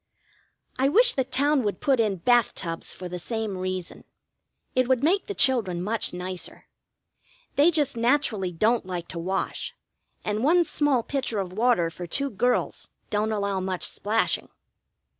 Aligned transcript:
I 0.79 0.89
wish 0.89 1.13
the 1.13 1.23
town 1.23 1.61
would 1.61 1.79
put 1.79 1.99
in 1.99 2.15
bath 2.15 2.55
tubs 2.55 2.91
for 2.91 3.07
the 3.07 3.19
same 3.19 3.55
reason. 3.55 4.03
It 4.73 4.87
would 4.87 5.03
make 5.03 5.27
the 5.27 5.35
children 5.35 5.79
much 5.79 6.11
nicer. 6.11 6.65
They 7.55 7.69
just 7.69 7.95
naturally 7.95 8.51
don't 8.51 8.87
like 8.87 9.07
to 9.09 9.19
wash, 9.19 9.75
and 10.25 10.43
one 10.43 10.63
small 10.63 11.03
pitcher 11.03 11.37
of 11.39 11.53
water 11.53 11.91
for 11.91 12.07
two 12.07 12.31
girls 12.31 12.89
don't 13.11 13.31
allow 13.31 13.59
much 13.59 13.83
splashing. 13.83 14.49